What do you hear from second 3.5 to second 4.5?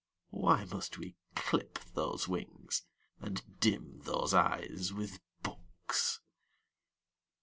dim those